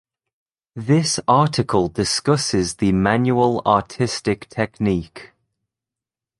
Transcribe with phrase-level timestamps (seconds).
[0.75, 5.31] This article discusses the manual artistic technique.